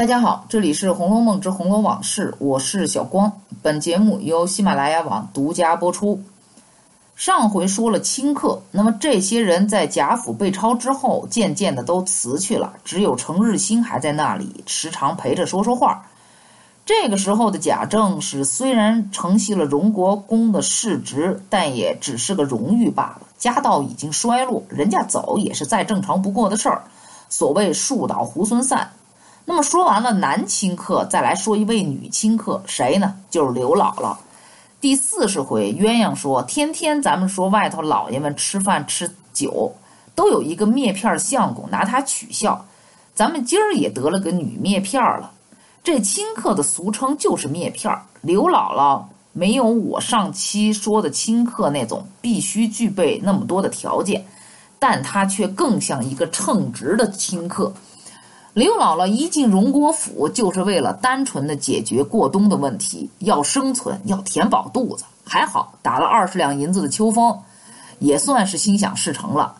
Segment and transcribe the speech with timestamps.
[0.00, 3.30] 大家好，这里是《红楼梦之红楼往事》，我是小光。
[3.60, 6.22] 本节目由喜马拉雅网独家播出。
[7.14, 16.06] 上回说了清客，那么这些人在贾府被抄之后，渐渐的都辞去了，只有程日新还在那里，时常陪着说说话。
[16.86, 23.26] 这个时候的贾政是虽然承袭了荣国公的世职，但也只是个荣誉罢了。
[23.36, 26.84] 家道已经衰落，人家走也是再正常不过的事儿。
[27.28, 28.92] 所谓树倒猢狲散。
[29.50, 33.16] 那么说完了男亲客，再来说一位女亲客，谁呢？
[33.28, 34.16] 就是刘姥姥。
[34.80, 39.74] 第四十回，鸳鸯说：“天天咱们说外头老爷们吃饭吃酒，
[40.14, 42.64] 都有一个篾片相公拿他取笑，
[43.12, 45.32] 咱们今儿也得了个女篾片了。
[45.82, 47.92] 这亲客的俗称就是篾片。
[48.20, 54.24] 刘姥姥没有我上期说的亲客那种必须具备那么多的条件，
[54.78, 57.74] 但她却更像一个称职的亲客。”
[58.52, 65.04] 刘姥姥一进荣国府，就是为了单纯的解决过冬的问题，要生存，要填饱肚子。
[65.24, 67.38] 还好打了二十两银子的秋风，
[68.00, 69.54] 也算是心想事成了。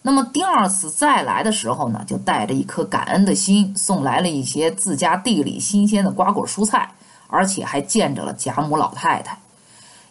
[0.00, 6.88] 那么第二次再来的时候呢，就带着一颗感恩的心，送来了一些自家地里新鲜的瓜果蔬菜，
[7.26, 9.36] 而且还见着了贾母老太太。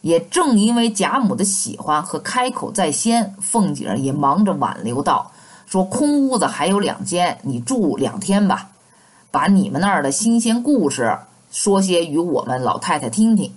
[0.01, 5.31] 也正因为贾母的喜欢和开口在先，凤姐儿也忙着挽留道。
[5.65, 8.69] 说空屋子还有两间，你住两天吧，
[9.31, 11.17] 把你们那儿的新鲜故事
[11.51, 13.51] 说些与我们老太太听听。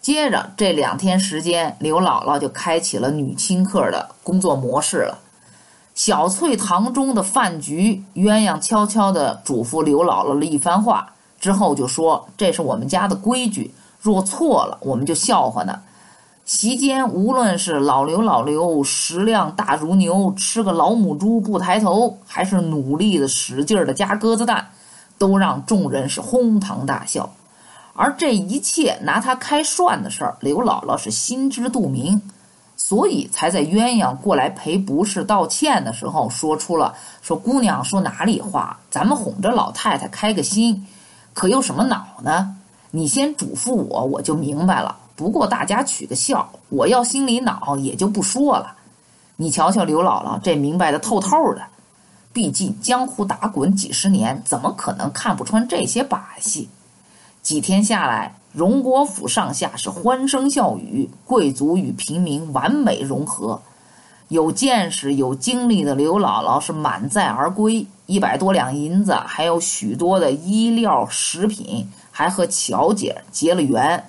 [0.00, 5.18] 接着这两天时间，刘姥姥就开启了女清客的工作模式了。
[5.94, 15.80] 小翠堂中的饭局，鸳鸯悄悄地嘱咐刘姥姥了一番话之后，就说：“这是我们家的规矩，若错了，我们就笑话呢。”
[16.52, 24.66] 席间，无论是老刘老刘食量大如牛，吃个老母猪不抬头，还是努力的使劲的夹鸽子蛋，
[25.16, 27.30] 都让众人是哄堂大笑。
[27.92, 32.20] 而这一切拿他开涮的事儿，刘姥姥是心知肚明，
[32.76, 40.84] 所以才在鸳鸯过来赔不是道歉的时候，说出了说姑娘说哪里话，咱们哄着老太太开个心，
[41.32, 42.56] 可有什么恼呢？
[42.90, 44.96] 你先嘱咐我，我就明白了。
[45.20, 48.74] 不过大家取个笑，我要心里恼也就不说了。
[49.36, 51.60] 你瞧瞧刘姥姥这明白的透透的，
[52.32, 56.70] 毕竟江湖打滚几十年，怎么可能看不穿这些把戏？
[57.42, 63.60] 几天下来，荣国府上下是欢声笑语，贵族与平民完美融合。
[64.28, 74.02] 有见识、有经历的刘姥姥是满载而归，一百多两银子，还有许多的衣料食品，还和巧姐结了缘。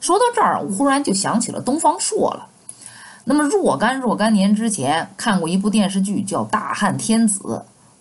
[0.00, 2.48] 说到这儿，我忽然就想起了东方朔了。
[3.24, 7.40] 那么若干若干年之前，看过一部电视剧叫《大汉天子》，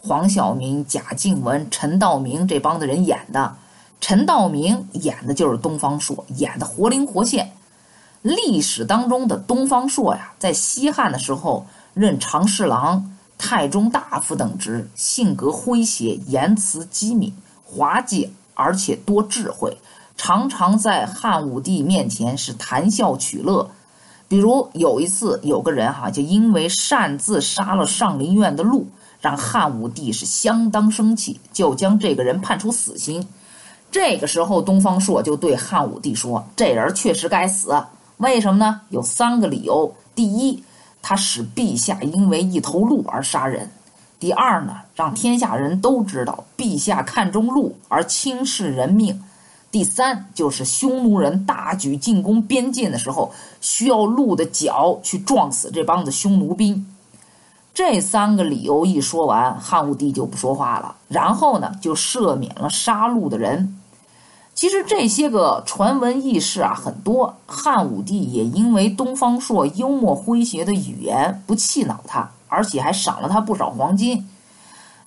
[0.08, 3.56] 黄晓明、贾静雯、陈道明这帮的人演的。
[4.00, 7.54] 陈道明演的就是东方朔，演的活灵活现。
[8.22, 19.76] 历史当中的东方朔呀，在西汉的时候任长侍郎、太中大夫等职，性格诙谐，言辞机敏、滑稽，而且多智慧。
[20.18, 23.70] 常常在汉武帝面前是谈笑取乐，
[24.28, 28.88] 比如有一次有个人哈就因为擅自杀了上林苑的鹿，
[29.20, 33.28] 让汉武帝是相当生气，就将这个人判处死刑。
[33.92, 37.84] 这个时候东方朔就对汉武帝说：“这人确实该死，
[38.18, 38.82] 为什么呢？
[38.90, 40.64] 有三个理由：第一，
[41.02, 43.68] 他使陛下因为一头鹿而杀人；
[44.20, 49.22] 第二呢，让天下人都知道陛下看中鹿而轻视人命。”
[49.76, 56.88] 第三就是匈奴人大举进攻边境的时候，需要鹿的角去撞死这帮子匈奴兵。
[57.74, 63.78] 这三个理由一说完，汉武帝就不说话了，然后呢就赦免了杀戮的人。
[64.54, 74.26] 其实这些个传闻轶事啊很多，汉武帝也因为东方朔幽默诙谐的语言不气恼他，而且还赏了他不少黄金。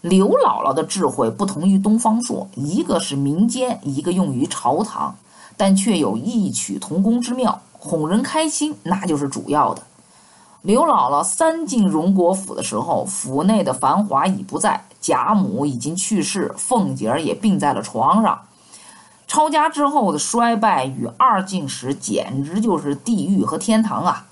[0.00, 5.16] 刘姥姥的智慧不同于东方朔，一个是民间，一个用于朝堂，
[5.56, 9.83] 但却有异曲同工之妙，哄人开心那就是主要的。
[10.62, 18.41] 刘姥姥三进荣国府的时候，府内的繁华已不在，贾母已经去世，凤姐儿也病在了床上。
[19.27, 24.27] 抄家之后的衰败与二进时简直就是地狱和天堂啊！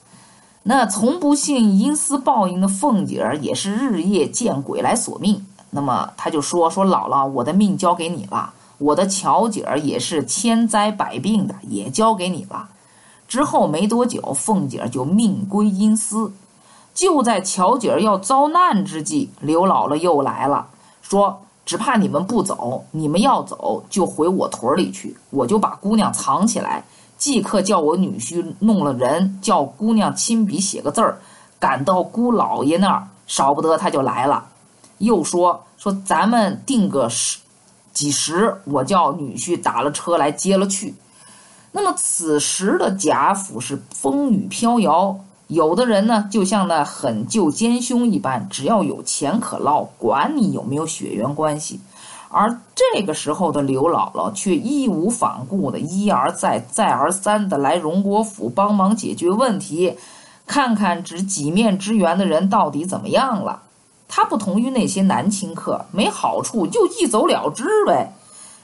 [0.62, 5.44] 那从不信阴司报应的凤姐儿也是日夜见鬼来索命。
[5.70, 12.68] 那么他就说说姥姥，我的命交给你了，我的巧姐儿也是千灾百病的，也交给你了。
[13.28, 16.32] 之后没多久，凤姐儿就命归阴司。
[16.94, 20.68] 就在巧姐儿要遭难之际，刘姥姥又来了，
[21.02, 26.84] 说只怕你们不走，你们要走就回我屯里去，我就把姑娘藏起来，
[27.18, 31.18] 即刻叫我女婿弄了人，叫姑娘亲笔写个字儿，
[31.58, 34.46] 赶到姑老爷那儿，少不得他就来了。
[34.98, 37.38] 又说说咱们定个十
[37.92, 40.94] 几时，我叫女婿打了车来接了去。
[41.72, 45.18] 那么此时的贾府是风雨飘摇。
[45.48, 51.78] 有的人呢，就像那狠救奸凶一般，只要有钱可捞，管你有没有血缘关系。
[52.28, 59.96] 而这个时候的刘姥姥却义无反顾的一而再、再而三的来荣国府帮忙解决问题，
[60.46, 63.62] 看看只几面之缘的人到底怎么样了。
[64.08, 68.12] 她不同于那些男亲客，没好处就一走了之呗。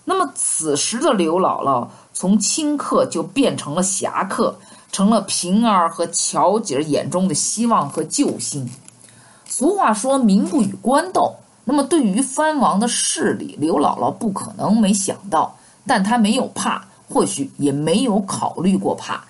[0.04, 4.58] 那么此时的刘姥姥从亲客就变成了侠客。
[4.92, 8.68] 成了平儿和巧姐眼中的希望和救星。
[9.46, 11.34] 俗话说“民不与官斗”，
[11.64, 15.56] 那么对于藩王的势力，刘姥姥不可能没想到，
[15.86, 19.24] 但她没有怕，或许也没有考虑过怕。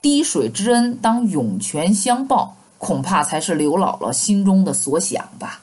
[0.00, 5.60] 滴水之恩当涌泉相报，恐怕才是刘姥姥心中的所想吧。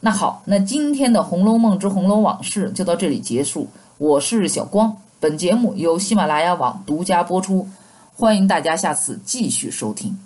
[0.00, 3.66] 那好，那今天的《红楼梦之红楼往事》就到这里结束。
[3.96, 7.66] 我是小光，本节目由喜马拉雅网独家播出。
[8.14, 10.18] 欢迎大家下次继续收听。